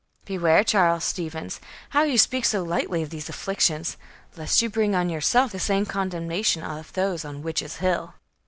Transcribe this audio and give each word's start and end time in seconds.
"Beware, 0.25 0.63
Charles 0.63 1.03
Stevens, 1.03 1.61
how 1.91 2.01
you 2.01 2.17
speak 2.17 2.43
so 2.45 2.63
lightly 2.63 3.03
of 3.03 3.11
these 3.11 3.29
afflictions, 3.29 3.97
lest 4.35 4.59
you 4.63 4.67
bring 4.67 4.95
on 4.95 5.09
yourself 5.09 5.51
the 5.51 5.59
same 5.59 5.85
condemnation 5.85 6.63
of 6.63 6.91
those 6.93 7.23
on 7.23 7.43
Witches' 7.43 7.75
Hill." 7.77 8.15